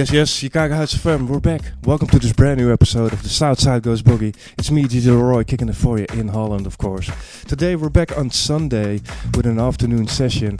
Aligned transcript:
Yes, 0.00 0.12
yes, 0.12 0.30
Chicago 0.30 0.76
House 0.76 0.94
FM, 0.94 1.26
we're 1.26 1.40
back. 1.40 1.60
Welcome 1.84 2.08
to 2.08 2.18
this 2.18 2.32
brand 2.32 2.58
new 2.58 2.72
episode 2.72 3.12
of 3.12 3.22
the 3.22 3.28
South 3.28 3.60
Side 3.60 3.82
Goes 3.82 4.00
Boogie. 4.00 4.34
It's 4.56 4.70
me, 4.70 4.84
DJ 4.84 5.08
Leroy, 5.08 5.44
kicking 5.44 5.68
it 5.68 5.76
for 5.76 5.98
you 5.98 6.06
in 6.14 6.28
Holland, 6.28 6.66
of 6.66 6.78
course. 6.78 7.10
Today 7.42 7.76
we're 7.76 7.90
back 7.90 8.16
on 8.16 8.30
Sunday 8.30 9.02
with 9.36 9.44
an 9.44 9.60
afternoon 9.60 10.08
session. 10.08 10.58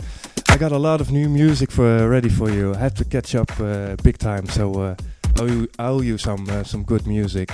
I 0.50 0.58
got 0.58 0.72
a 0.72 0.78
lot 0.78 1.00
of 1.00 1.10
new 1.10 1.30
music 1.30 1.70
for 1.70 2.06
ready 2.06 2.28
for 2.28 2.50
you. 2.50 2.74
I 2.74 2.76
had 2.76 2.96
to 2.96 3.04
catch 3.06 3.34
up 3.34 3.50
uh, 3.58 3.96
big 4.04 4.18
time, 4.18 4.46
so 4.46 4.74
uh, 4.74 4.94
I 5.38 5.42
owe 5.42 5.66
owe 5.78 6.02
you 6.02 6.18
some 6.18 6.46
uh, 6.50 6.62
some 6.62 6.82
good 6.82 7.06
music. 7.06 7.50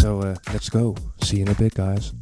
So 0.00 0.18
uh, 0.18 0.34
let's 0.52 0.68
go. 0.68 0.96
See 1.22 1.36
you 1.36 1.42
in 1.42 1.50
a 1.50 1.54
bit, 1.54 1.74
guys. 1.74 2.14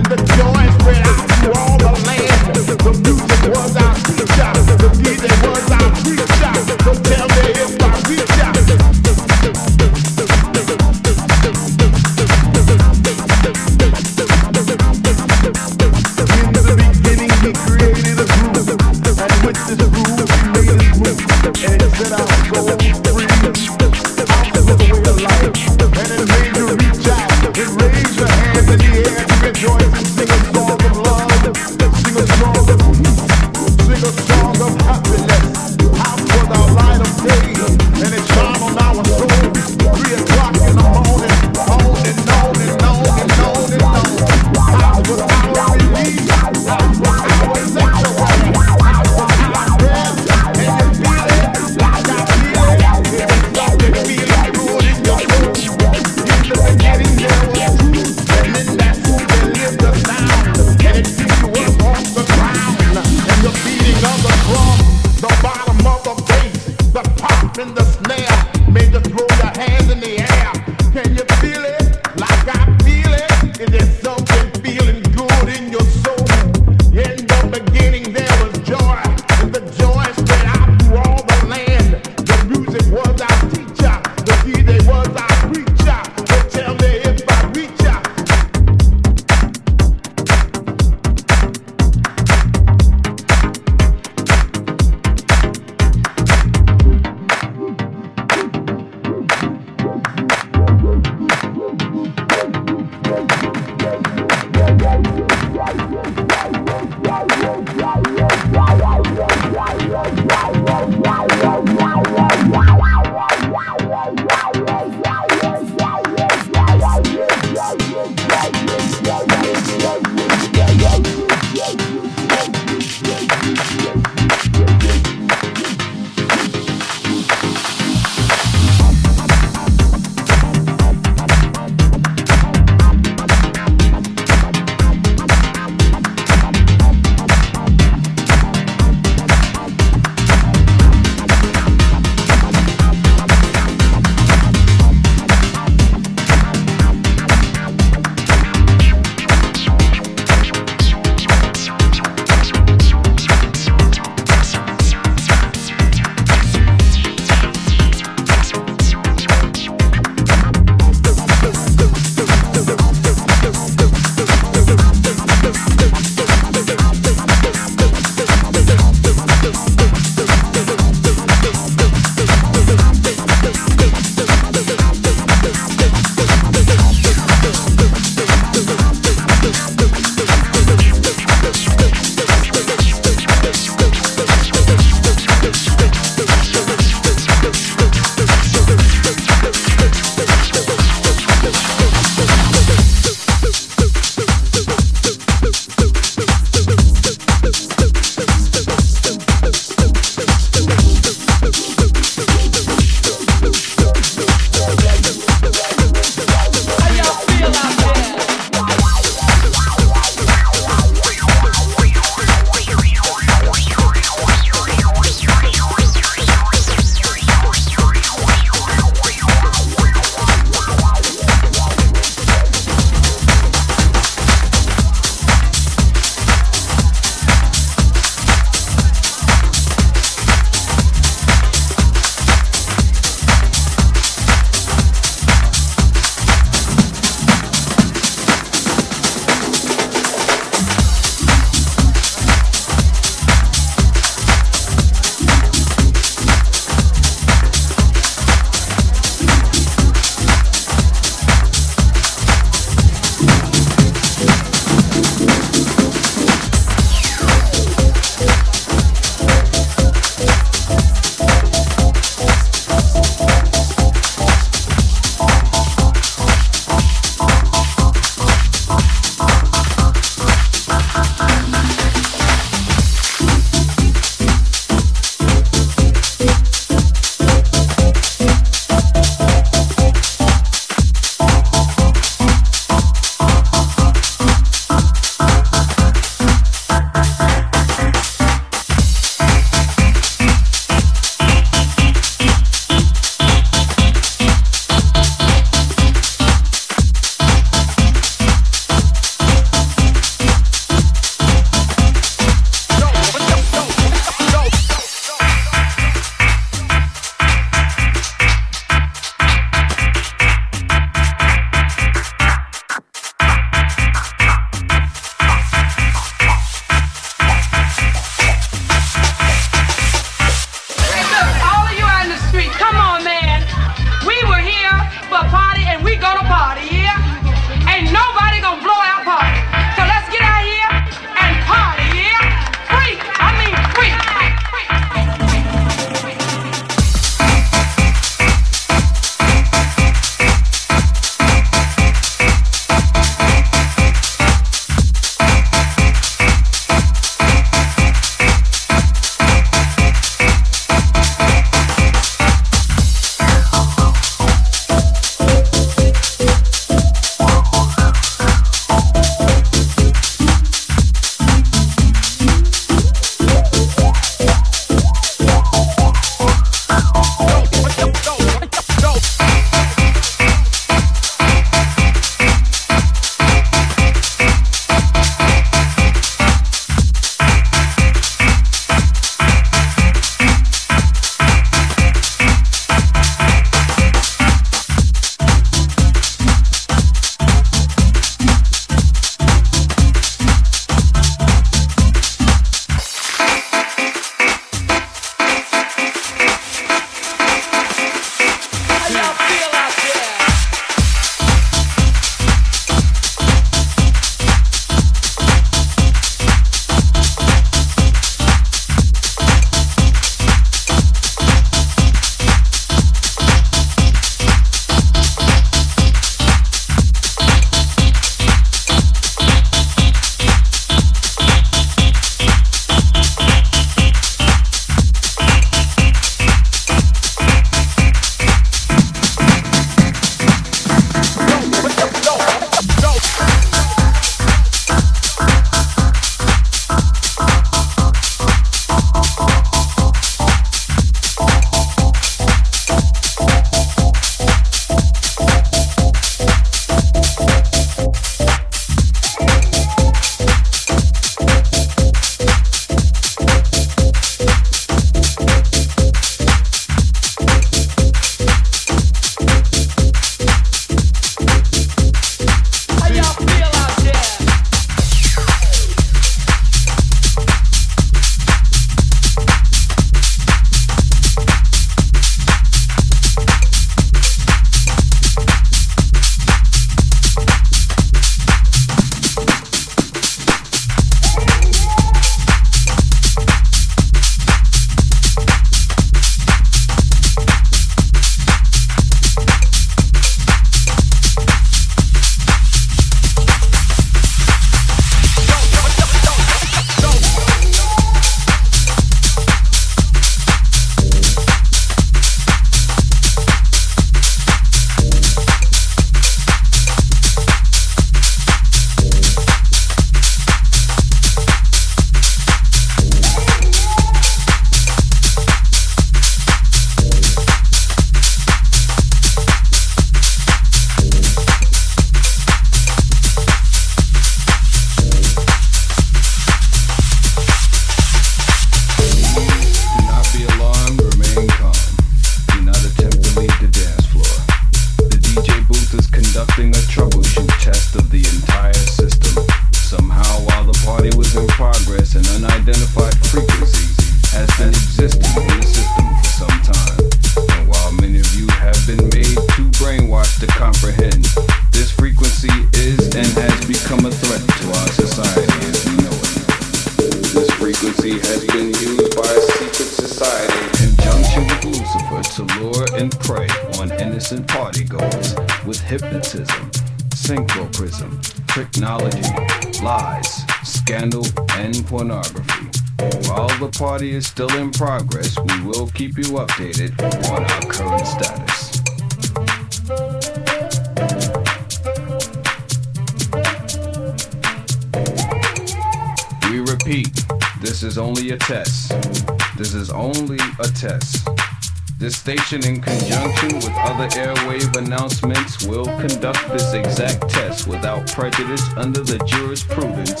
station 592.01 592.43
in 592.45 592.59
conjunction 592.59 593.35
with 593.35 593.53
other 593.59 593.87
airwave 593.89 594.55
announcements 594.57 595.45
will 595.45 595.65
conduct 595.65 596.27
this 596.33 596.51
exact 596.55 597.07
test 597.07 597.45
without 597.45 597.85
prejudice 597.91 598.41
under 598.57 598.79
the 598.79 598.97
jurisprudence 599.05 600.00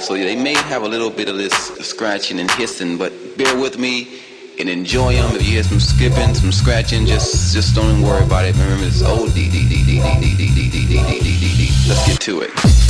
So 0.00 0.14
they 0.14 0.34
may 0.34 0.54
have 0.54 0.82
a 0.82 0.88
little 0.88 1.10
bit 1.10 1.28
of 1.28 1.36
this 1.36 1.52
scratching 1.86 2.40
and 2.40 2.50
hissing, 2.52 2.96
but 2.96 3.12
bear 3.36 3.54
with 3.60 3.78
me 3.78 4.20
and 4.58 4.68
enjoy 4.68 5.12
them. 5.12 5.36
If 5.36 5.42
you 5.46 5.52
hear 5.52 5.62
some 5.62 5.78
skipping, 5.78 6.34
some 6.34 6.52
scratching, 6.52 7.04
just 7.04 7.52
just 7.52 7.74
don't 7.74 8.00
worry 8.00 8.24
about 8.24 8.46
it. 8.46 8.56
Remember, 8.56 8.86
it's 8.86 9.02
O 9.02 9.28
D 9.28 9.50
D 9.50 9.68
D 9.68 9.84
D 9.84 10.00
D 10.00 10.36
D 10.36 10.36
D 10.36 10.70
D 10.70 10.70
D 10.70 10.86
D 10.86 11.20
D 11.20 11.38
D 11.38 11.56
D. 11.56 11.68
Let's 11.86 12.06
get 12.08 12.20
to 12.22 12.40
it. 12.40 12.89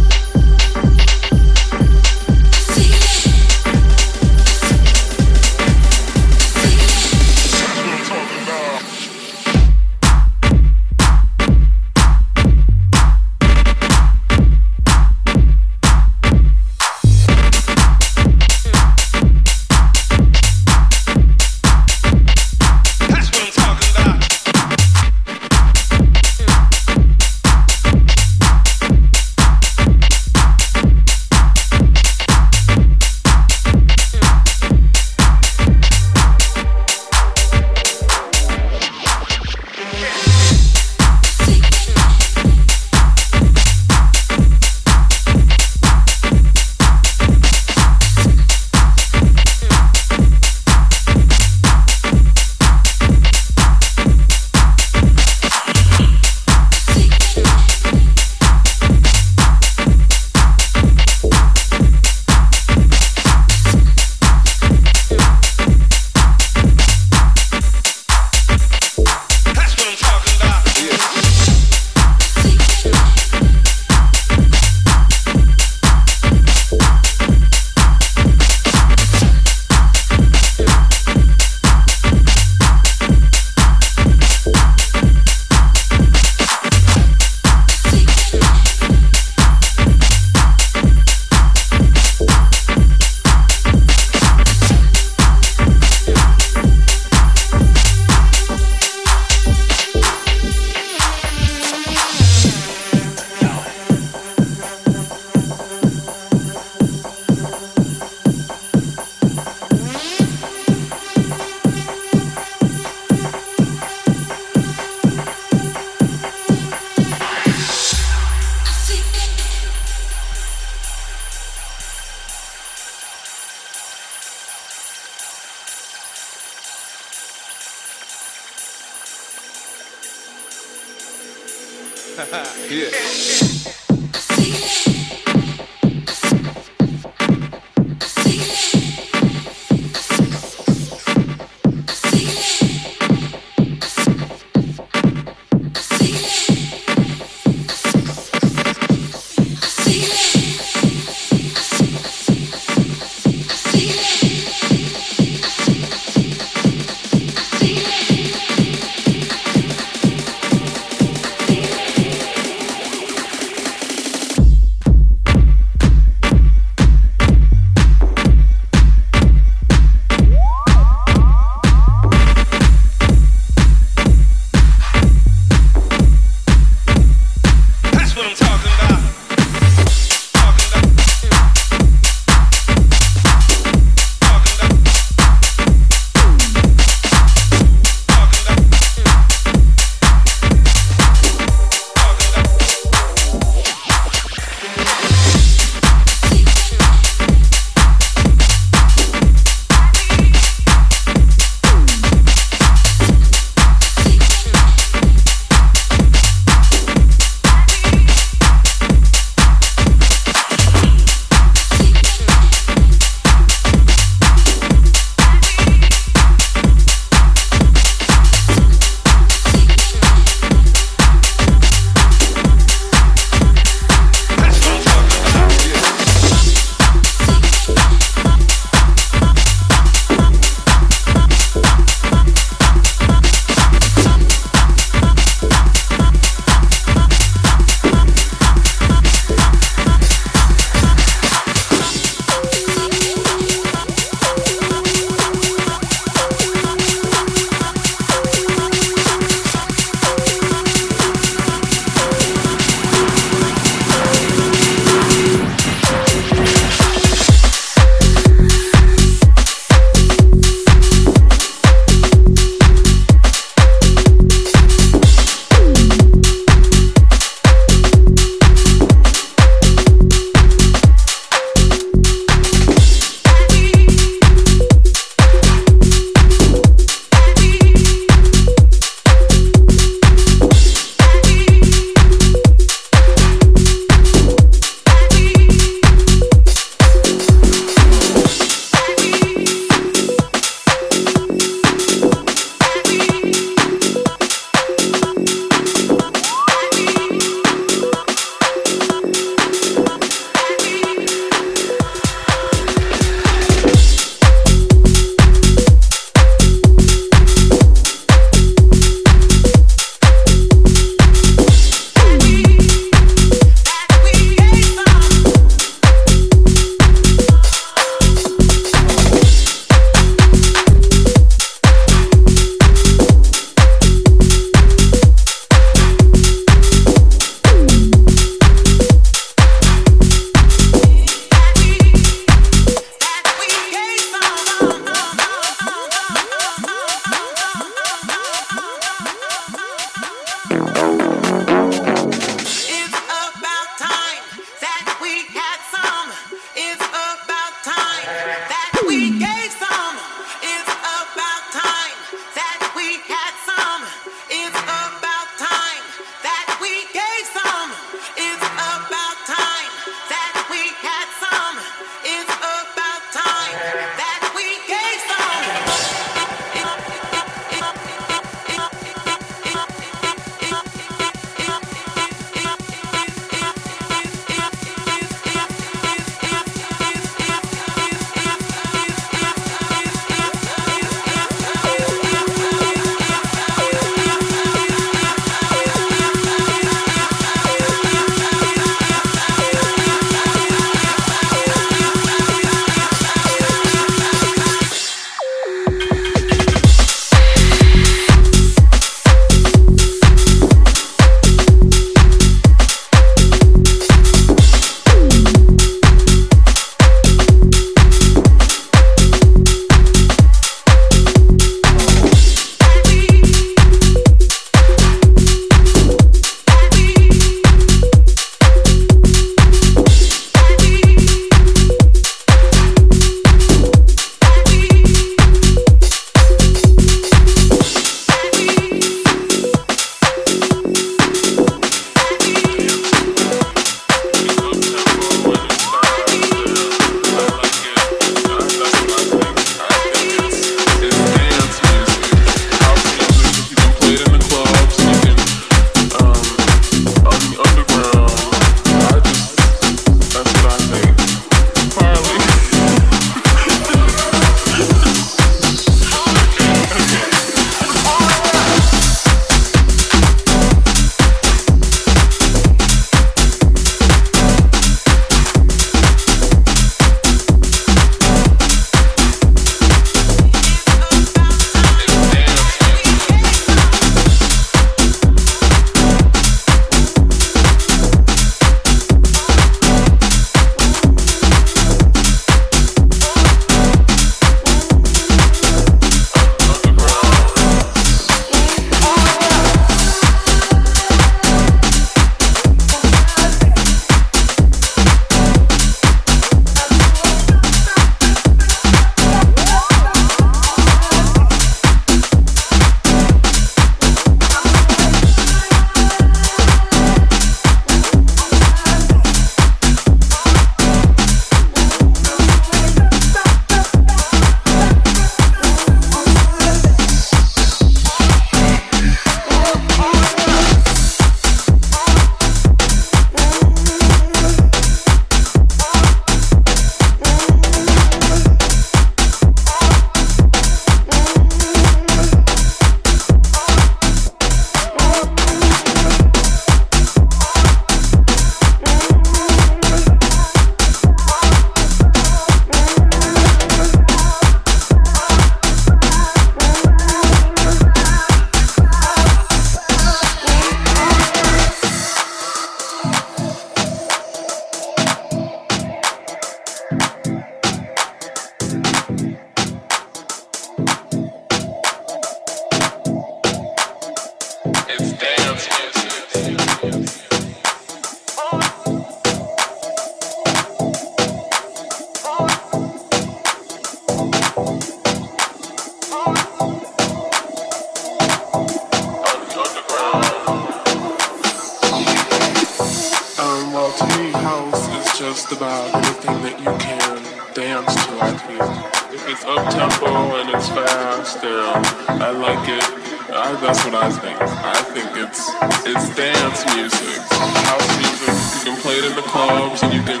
just 585.02 585.32
about 585.32 585.74
anything 585.74 586.22
that 586.22 586.38
you 586.38 586.52
can 586.62 586.94
dance 587.34 587.74
to, 587.74 587.90
I 587.98 588.14
feel. 588.22 588.94
If 588.94 589.08
it's 589.10 589.24
up 589.24 589.50
tempo 589.50 590.14
and 590.14 590.30
it's 590.30 590.48
fast 590.50 591.24
and 591.24 591.66
I 592.00 592.12
like 592.12 592.48
it, 592.48 592.62
I, 593.10 593.34
that's 593.42 593.64
what 593.64 593.74
I 593.74 593.90
think. 593.90 594.16
I 594.22 594.62
think 594.70 594.90
it's 594.94 595.26
it's 595.66 595.90
dance 595.96 596.46
music, 596.54 597.02
house 597.50 597.70
music. 597.82 598.46
You 598.46 598.52
can 598.52 598.62
play 598.62 598.76
it 598.78 598.84
in 598.84 598.94
the 598.94 599.02
clubs 599.02 599.64
and 599.64 599.74
you 599.74 599.82
can 599.82 600.00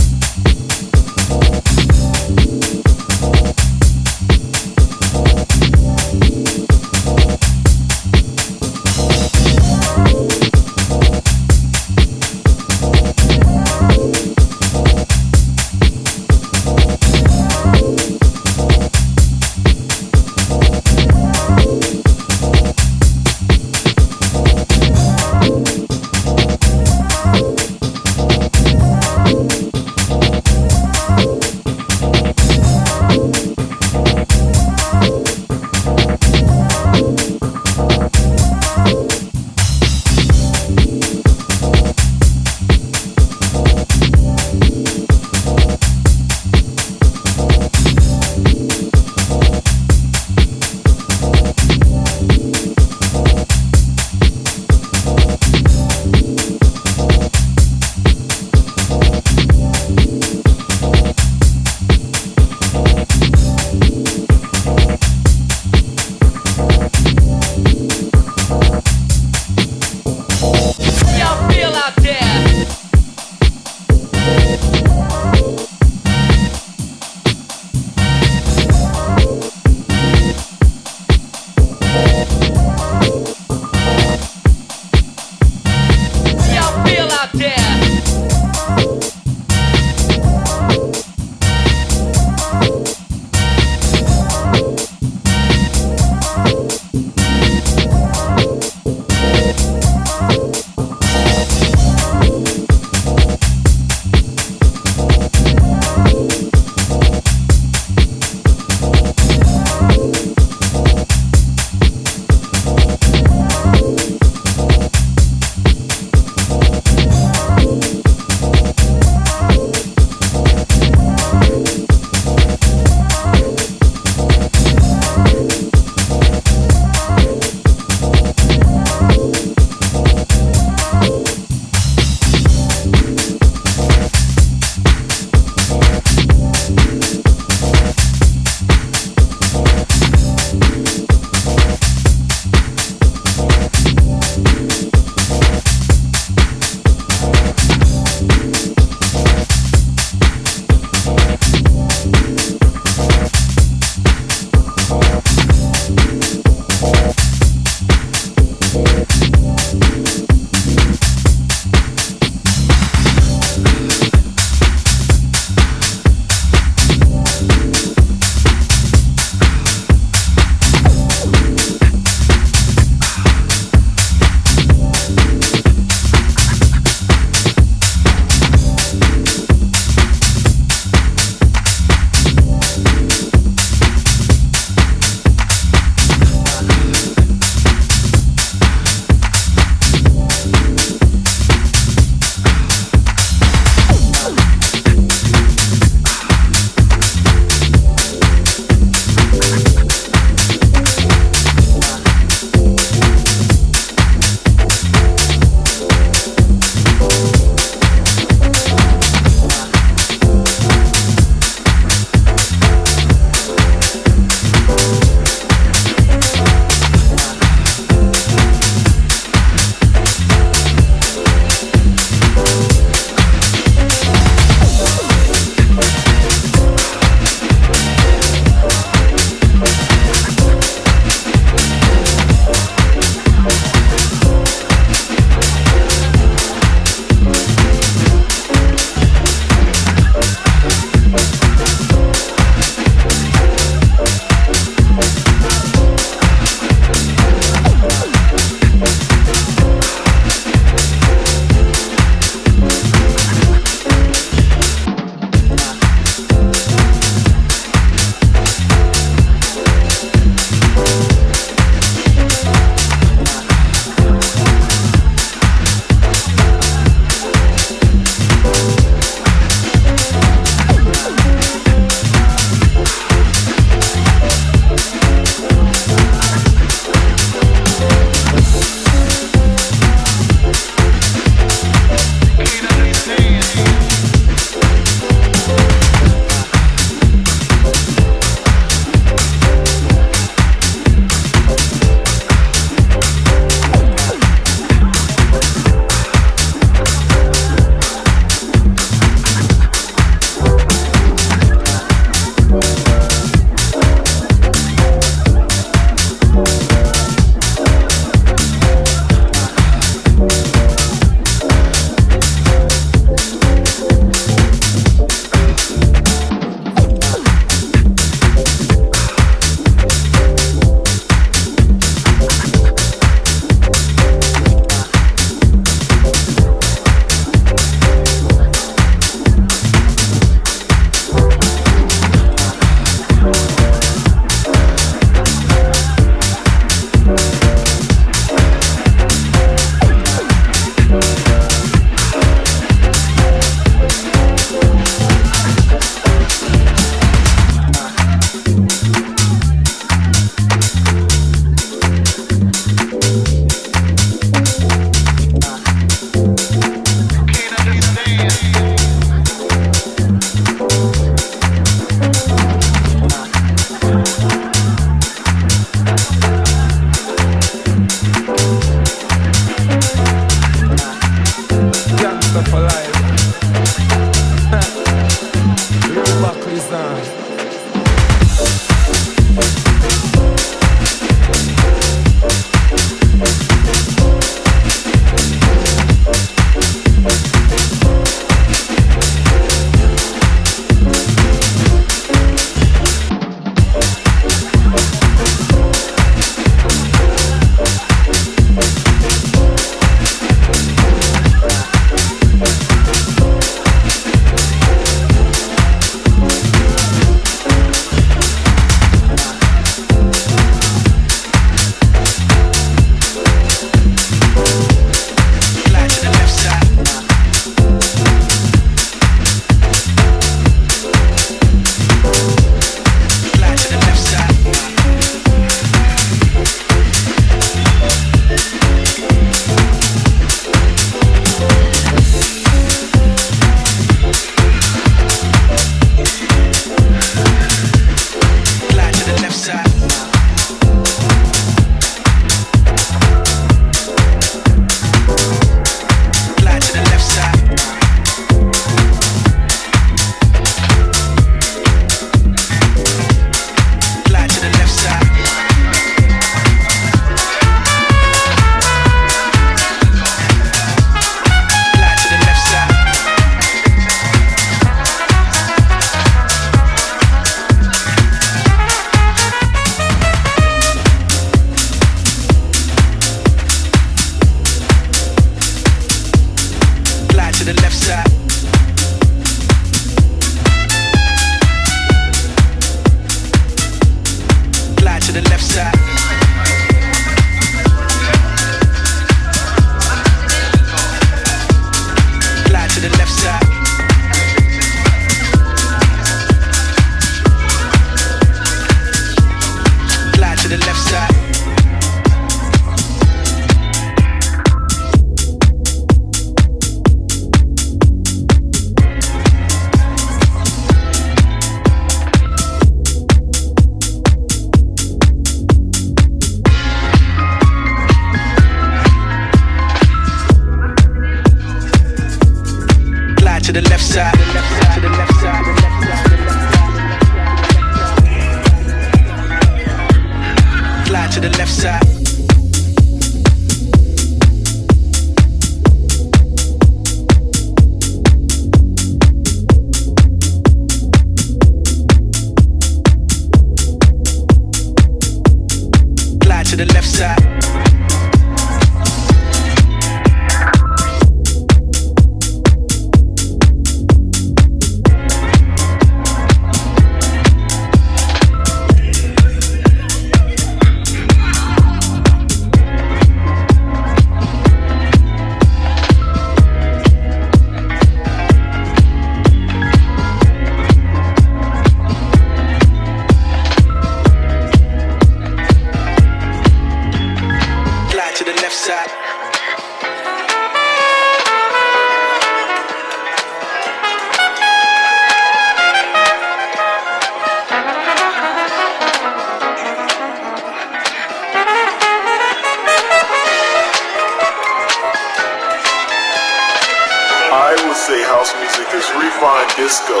Is 598.72 598.88
refined 598.96 599.52
disco. 599.60 600.00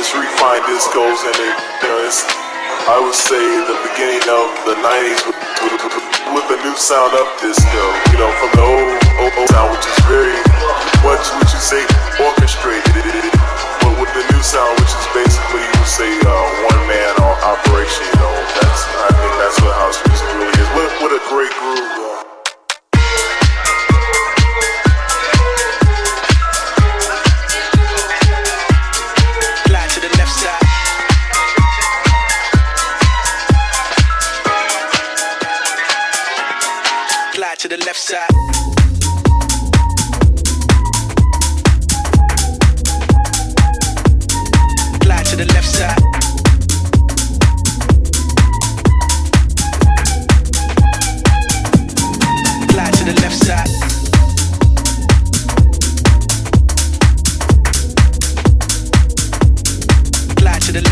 It's 0.00 0.16
refined 0.16 0.64
discos, 0.64 1.20
and 1.20 1.36
it, 1.36 1.54
you 1.84 1.88
know, 1.88 2.00
it's. 2.00 2.24
I 2.88 2.96
would 2.96 3.12
say 3.12 3.40
the 3.68 3.76
beginning 3.92 4.24
of 4.24 4.48
the 4.64 4.76
'90s 4.80 5.20
with, 5.28 5.76
with, 6.32 6.46
the 6.48 6.58
new 6.64 6.72
sound 6.80 7.12
of 7.12 7.28
disco. 7.44 7.82
You 8.08 8.24
know, 8.24 8.30
from 8.40 8.50
the 8.56 8.64
old, 8.64 8.96
old, 9.20 9.32
old 9.36 9.48
sound, 9.52 9.68
which 9.76 9.84
is 9.84 10.00
very 10.08 10.32
much, 11.04 11.20
would 11.36 11.50
you 11.52 11.60
say, 11.60 11.84
orchestrated, 12.16 13.28
but 13.84 13.92
with 14.00 14.12
the 14.16 14.24
new 14.32 14.40
sound, 14.40 14.72
which 14.80 14.94
is 14.96 15.08
basically, 15.12 15.60
you 15.60 15.74
would 15.76 15.92
say, 15.92 16.08
uh, 16.24 16.72
one 16.72 16.82
man 16.88 17.12
operation. 17.44 18.00
You 18.00 18.16
know, 18.16 18.36
that's. 18.64 18.80
I 18.96 19.12
think 19.12 19.32
that's 19.36 19.60
what 19.60 19.76
house 19.76 20.00
music 20.08 20.28
really 20.40 20.56
is. 20.56 20.68
What, 20.72 20.88
what 21.04 21.12
a 21.12 21.20
great 21.28 21.52
groove. 21.60 22.07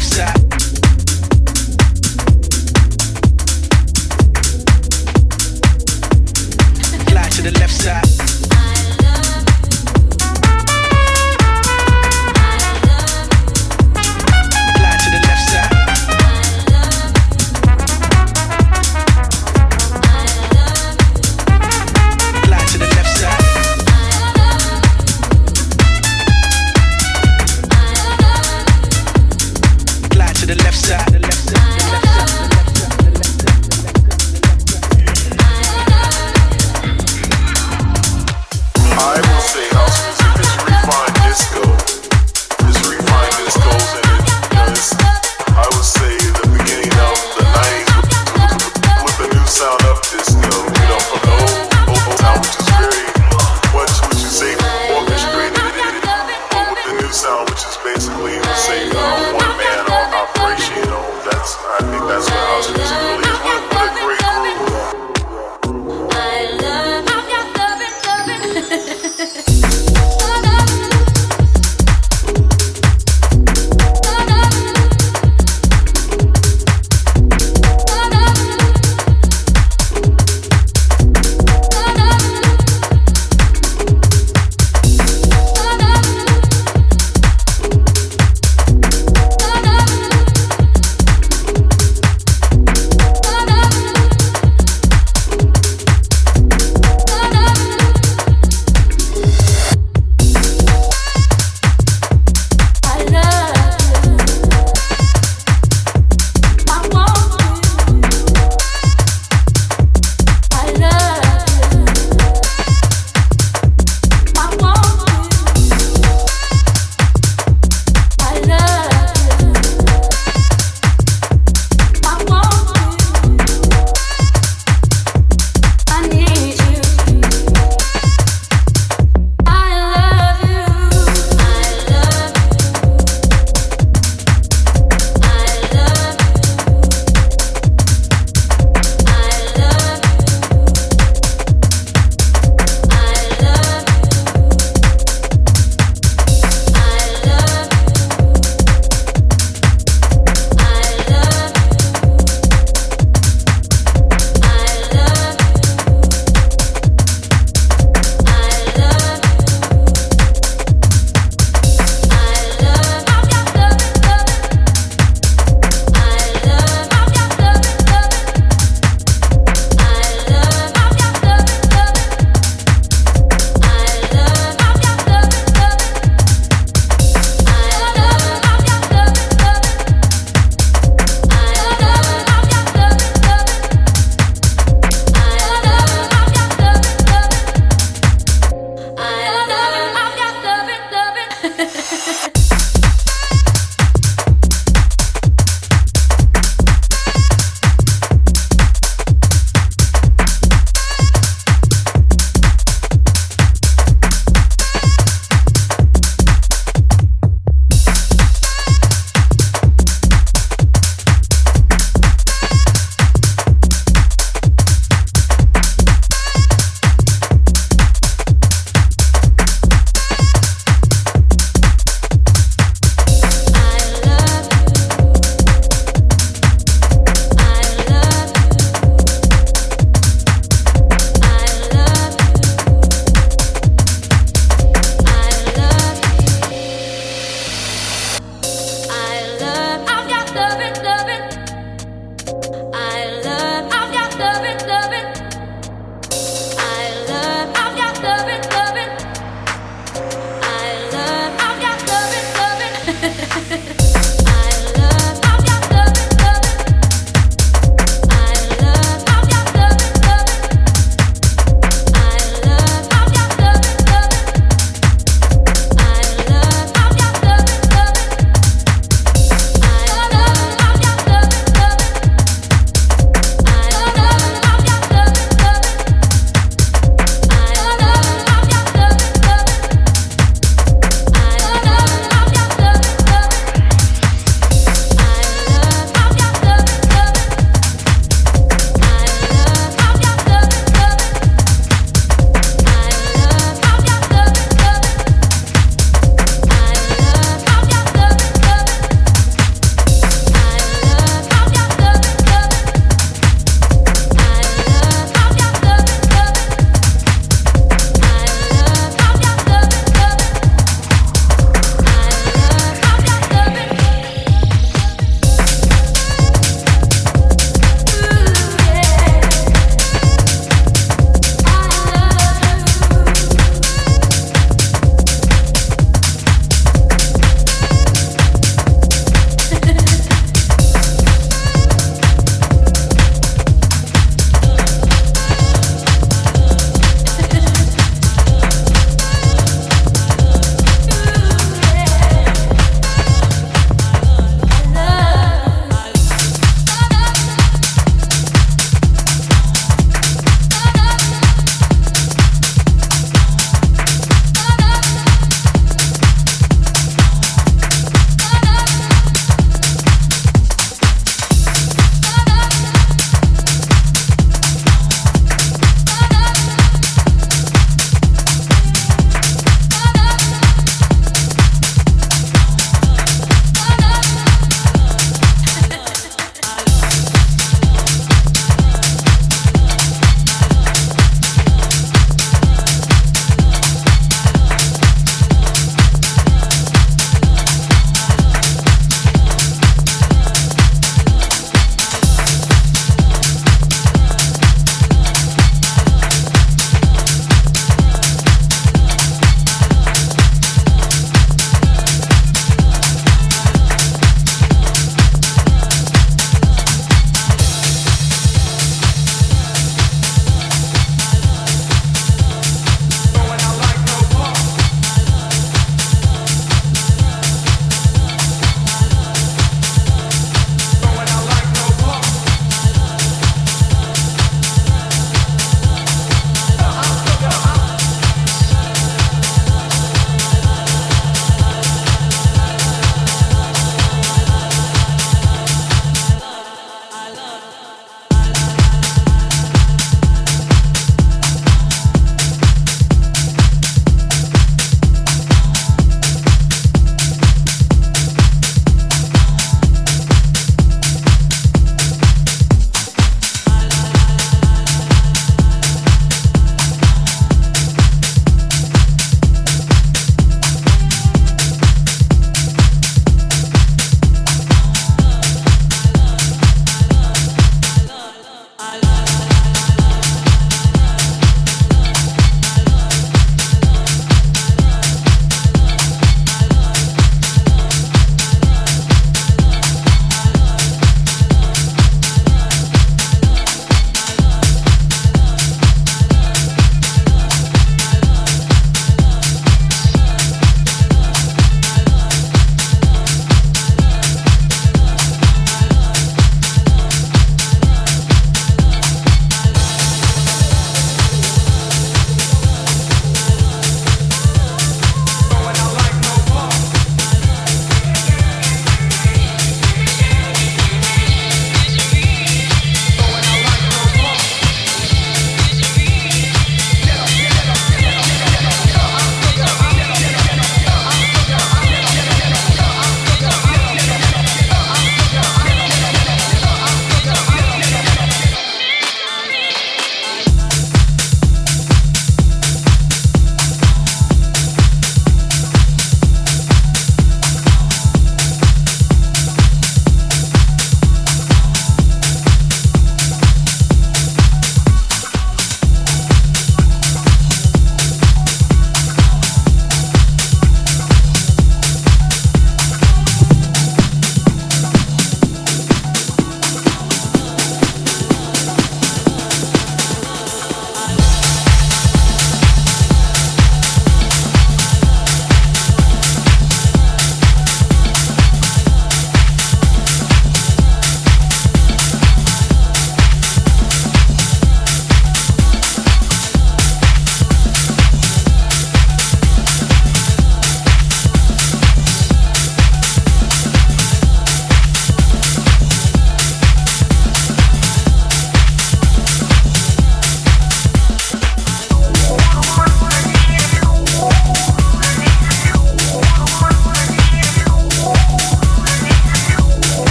Left 0.00 0.14
side. 0.14 0.39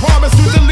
promise 0.00 0.32
to 0.32 0.42
deliver. 0.58 0.71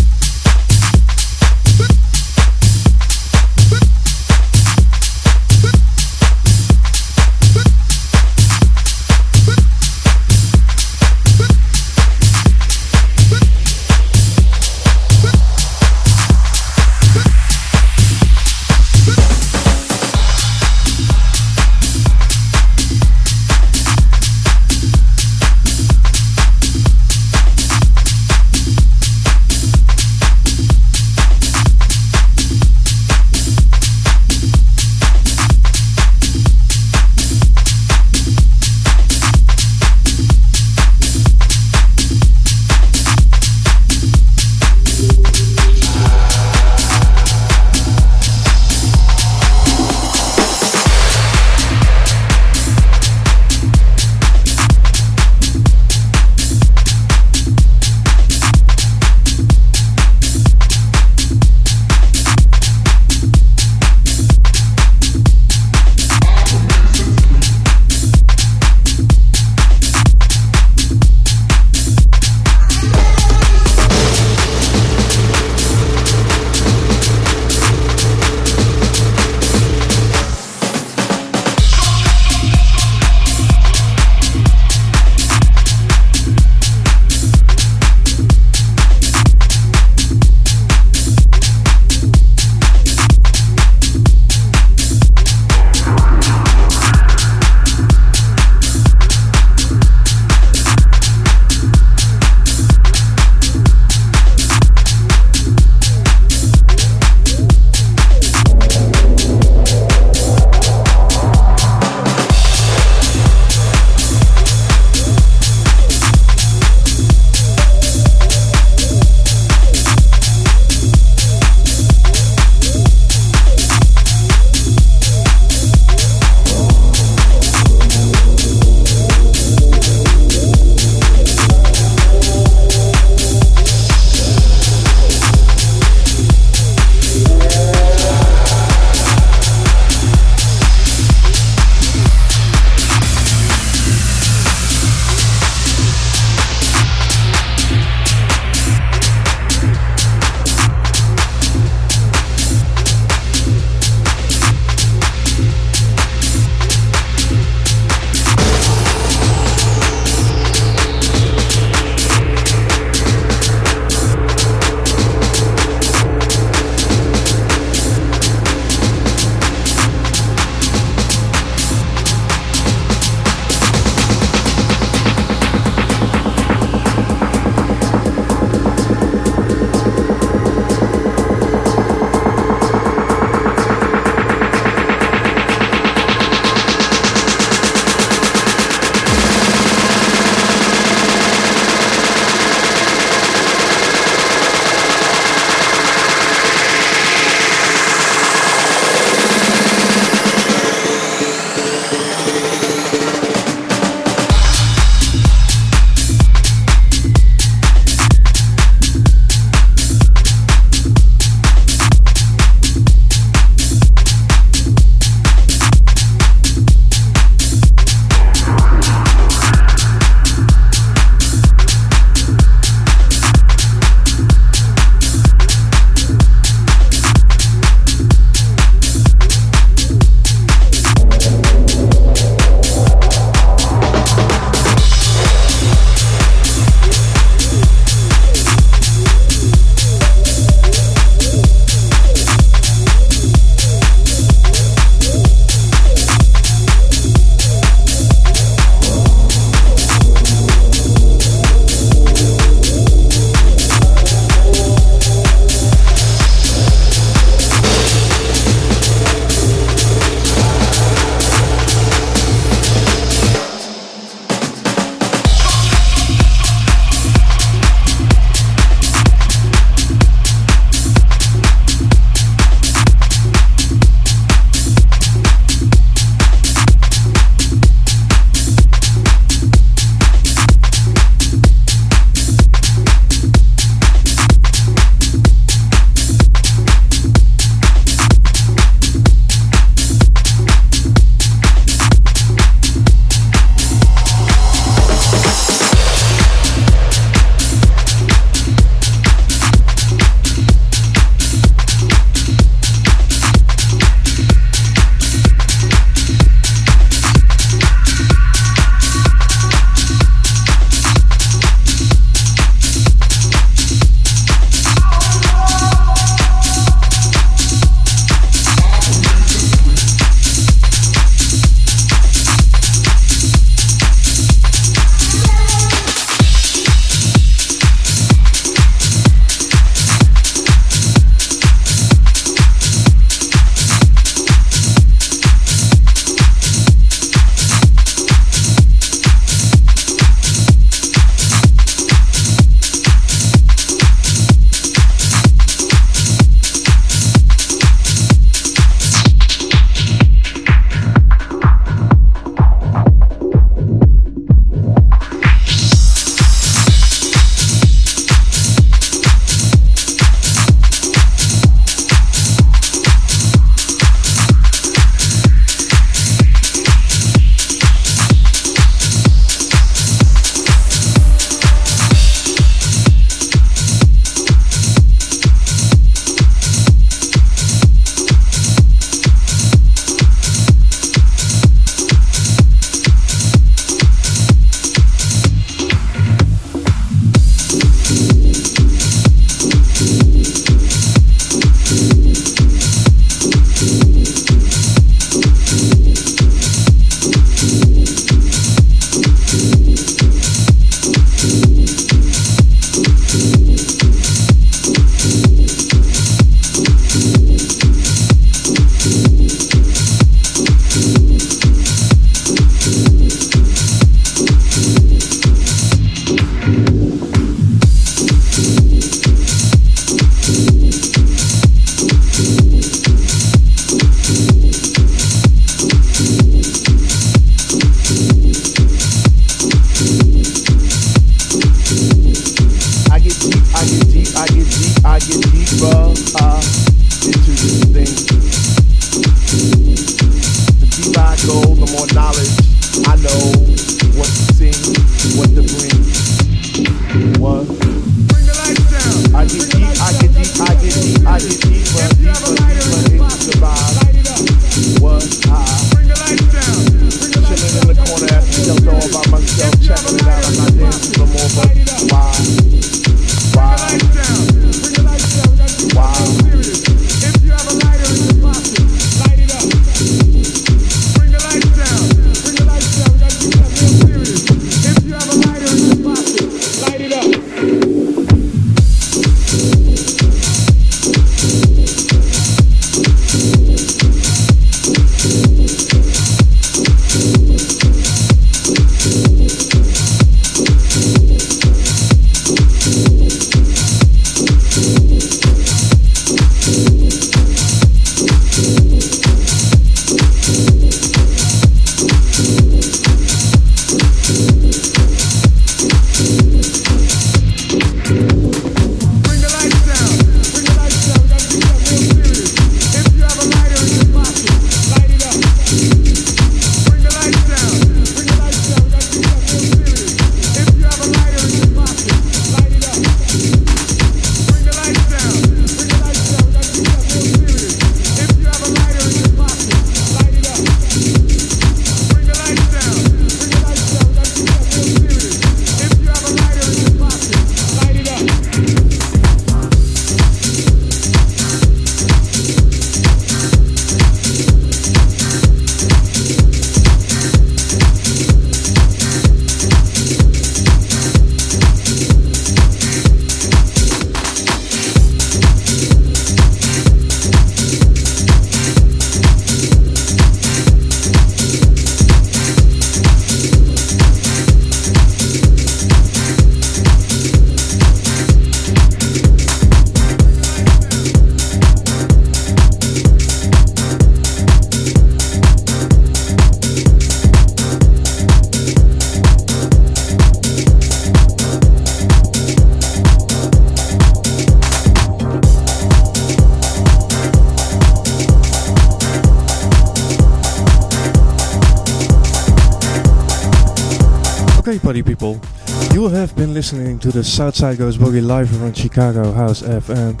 To 596.86 596.92
the 596.92 597.02
Southside 597.02 597.58
Goes 597.58 597.76
Boogie 597.76 598.00
live 598.00 598.30
from 598.30 598.52
Chicago 598.52 599.10
House 599.10 599.42
FM. 599.42 600.00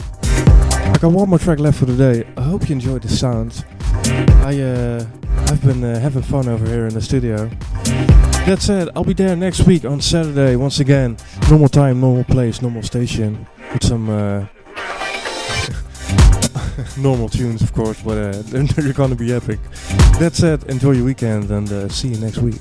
I 0.94 0.96
got 0.98 1.10
one 1.10 1.28
more 1.28 1.38
track 1.40 1.58
left 1.58 1.80
for 1.80 1.86
today. 1.86 2.24
I 2.36 2.42
hope 2.42 2.68
you 2.68 2.76
enjoyed 2.76 3.02
the 3.02 3.08
sound. 3.08 3.64
I 4.44 4.60
uh, 4.60 5.04
I've 5.48 5.60
been 5.62 5.82
uh, 5.82 5.98
having 5.98 6.22
fun 6.22 6.46
over 6.46 6.64
here 6.64 6.86
in 6.86 6.94
the 6.94 7.00
studio. 7.00 7.50
That 8.46 8.58
said, 8.60 8.90
I'll 8.94 9.02
be 9.02 9.14
there 9.14 9.34
next 9.34 9.66
week 9.66 9.84
on 9.84 10.00
Saturday 10.00 10.54
once 10.54 10.78
again. 10.78 11.16
Normal 11.50 11.68
time, 11.68 12.00
normal 12.00 12.22
place, 12.22 12.62
normal 12.62 12.84
station. 12.84 13.48
With 13.72 13.82
some 13.82 14.08
uh, 14.08 14.46
normal 16.96 17.28
tunes, 17.28 17.62
of 17.62 17.72
course, 17.72 18.00
but 18.00 18.16
uh, 18.16 18.42
they're 18.44 18.92
gonna 18.92 19.16
be 19.16 19.32
epic. 19.32 19.58
That 20.20 20.34
said, 20.34 20.62
enjoy 20.70 20.92
your 20.92 21.04
weekend 21.04 21.50
and 21.50 21.68
uh, 21.72 21.88
see 21.88 22.10
you 22.10 22.18
next 22.18 22.38
week. 22.38 22.60